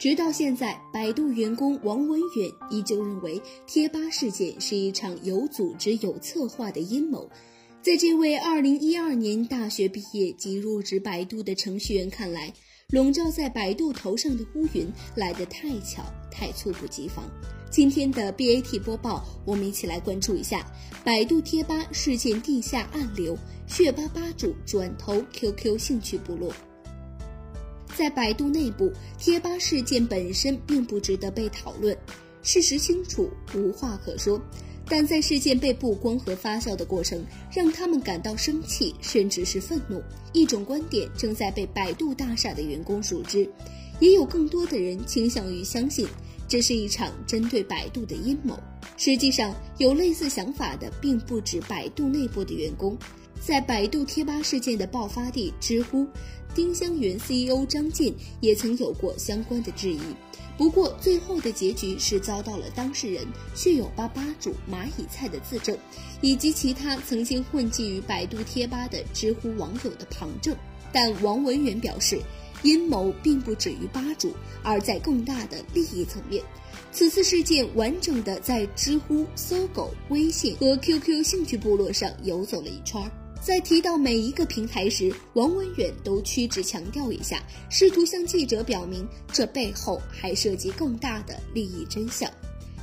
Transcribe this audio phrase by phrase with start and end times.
[0.00, 7.28] 直到现在，百度员工王文远依旧认为贴吧事件是一场有组织、有策划的阴谋。
[7.82, 12.50] 在这位2012年大学毕业即入职百度的程序员看来，
[12.88, 17.22] 笼罩在百度头上的乌云来得太巧，太猝不及防。
[17.70, 20.66] 今天的 BAT 播报，我们一起来关注一下
[21.04, 23.36] 百度贴吧事件地下暗流，
[23.66, 26.50] 血吧吧主转投 QQ 兴趣部落。
[28.00, 31.94] 在百度内部，贴吧事件本身并不值得被讨论，
[32.42, 34.40] 事实清楚，无话可说。
[34.88, 37.22] 但在事件被曝光和发酵的过程，
[37.54, 40.02] 让他们感到生气，甚至是愤怒。
[40.32, 43.46] 一种观点正在被百度大厦的员工熟知，
[44.00, 46.08] 也有更多的人倾向于相信，
[46.48, 48.58] 这是一场针对百度的阴谋。
[48.96, 52.96] 实际上，有类似想法的并不止百度内部的员工。
[53.40, 56.06] 在百度贴吧事件的爆发地知乎，
[56.54, 60.00] 丁香园 CEO 张健也曾有过相关的质疑。
[60.58, 65.76] 不过，最后的结局是遭到了当事人血友吧吧主蚂蚁菜的自证，
[66.20, 70.54] 以及其他曾经混迹于百度贴吧的知乎网友的旁证。
[70.92, 72.20] 但王文远表示，
[72.62, 76.44] 阴谋并不止于吧主，而在更大的利益层面。
[76.92, 83.10] 此次事件完整的在知乎、搜狗、微信和 QQ 兴趣部落上游走了一圈儿。
[83.40, 92.30] 在提到每一个平台时，王文远都屈指强调一下，试图向记者表明这背后还涉及更大的利益真相。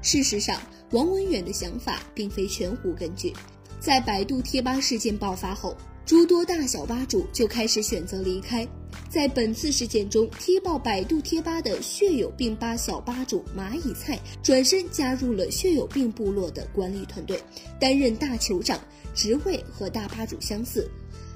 [0.00, 0.60] 事实上，
[0.92, 3.32] 王文远的想法并非全无根据。
[3.78, 5.76] 在百度贴吧事件爆发后，
[6.06, 8.66] 诸多大小吧主就开始选择离开。
[9.08, 17.42] 在本次事件中，踢爆百度贴吧的血友病吧小吧主蚂蚁菜转身加入了血友病部落的管理团队，
[17.80, 18.78] 担任大酋长。
[19.14, 20.88] 职位和大吧主相似，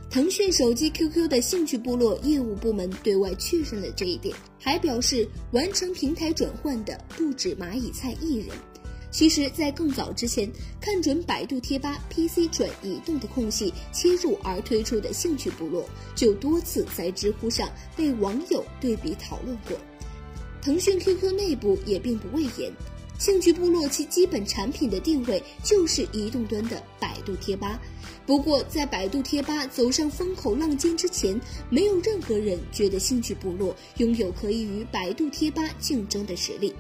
[0.08, 8.54] 腾讯手机 QQ 的兴趣部落业务部门对外确认了这一点，还表示完成平台转换的不止蚂蚁菜一人。
[9.12, 10.50] 其实，在更早之前，
[10.80, 15.86] 看准百度贴吧 PC 转移动的空隙切入而推出的兴趣部落，
[16.16, 19.78] 就多次在知乎上被网友对比讨论过。
[20.62, 22.72] 腾讯 QQ 内部也并不畏言。
[23.18, 27.80] 兴趣部落其基本产品的定位就是移动端的百度贴吧，
[28.26, 36.74] 不过在百度贴吧走上风口浪尖之前，没有任何人觉得兴趣部落拥有可以与百度贴吧竞争的实力。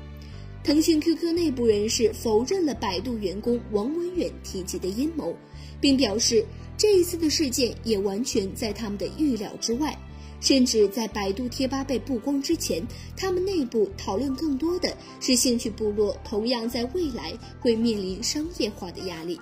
[0.64, 5.34] 腾讯 QQ 内部人士否认了百度员工王文远提及的阴谋，
[5.80, 6.44] 并表示
[6.78, 9.96] 这一次的事件也完全在他们的预料之外。
[10.40, 12.84] 甚至在百度贴吧被曝光之前，
[13.16, 19.38] 他们内部讨论更多的是兴趣部落同样在未来会面临商业化的压力。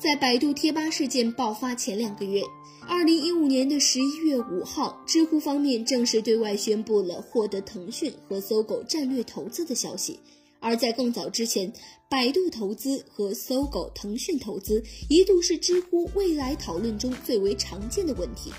[0.00, 2.42] 在百度贴吧事件爆发前两个月，
[2.88, 10.18] 二零一五年的十一月五号，知乎方面正式对外宣布了获得腾讯和搜狗战略投资的消息。
[10.58, 11.70] 而在更早之前，
[12.08, 18.50] 百度投资和搜狗、腾讯投资一度是知乎未来讨论中最为常见的问题。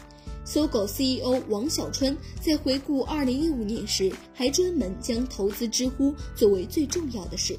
[0.45, 7.57] 搜狗 CEO 王小川在回顾2015年时，还专门将投资知乎作为最重要的事。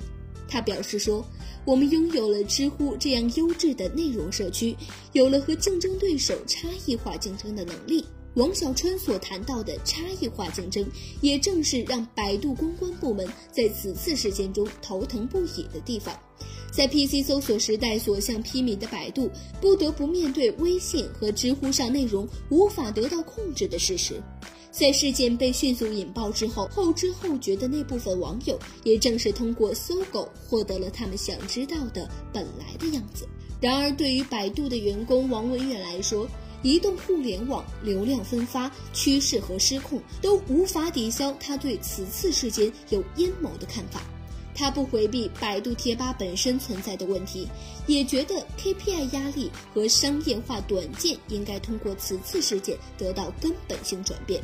[0.53, 1.27] 他表示说
[1.65, 4.77] ：“我们拥有了知乎这样优质的内容社区，
[5.13, 8.05] 有了和竞争对手差异化竞争的能力。”
[8.37, 10.87] 王小川所谈到的差异化竞争，
[11.23, 16.15] 也正是让百度公关部门在此次事件中头疼不已的地方。
[16.73, 24.21] 在 PC 搜索时代所向披靡的百度，不得不面对微信和知乎上内容无法得到控制的事实。
[24.71, 33.29] 在事件被迅速引爆之后，后知后觉的那部分网友，也正是通过搜狗获得了他们想知道的本来的样子。
[33.61, 36.27] 然而，对于百度的员工王文远来说，
[36.63, 44.03] 移动互联网流量分发趋势和失控都无法抵消他对此次事件有阴谋的看法。
[44.55, 47.49] 他不回避百度贴吧本身存在的问题，
[47.87, 54.43] 也觉得 KPI 压力和商业化短见应该通过此次事件得到根本性转变。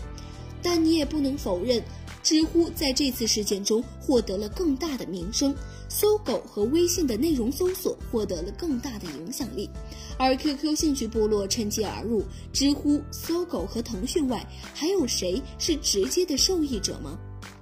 [0.61, 1.81] 但你也不能否认，
[2.21, 5.55] 知乎在这次事件中获得了更大的名声，
[5.89, 9.71] 搜狗和微信的内容搜索获得了更大的影响力，
[10.19, 12.25] 而 QQ 兴趣部落趁机而入。
[12.53, 14.45] 知乎、搜狗和腾讯外，
[14.75, 17.17] 还有谁是直接的受益者吗？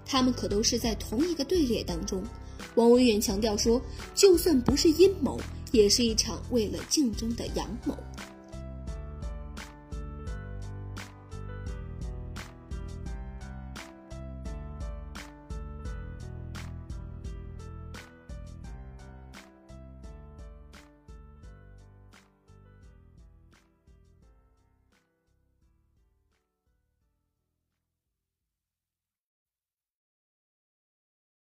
[0.07, 2.23] 他们可都是在同一个队列当中。
[2.77, 3.81] 王文远强调说，
[4.15, 5.39] 就算不是阴谋，
[5.73, 7.95] 也是一场为了竞争的阳谋。